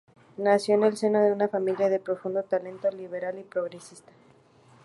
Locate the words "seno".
0.97-1.21